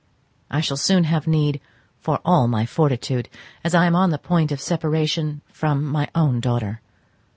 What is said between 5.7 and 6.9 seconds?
my own daughter.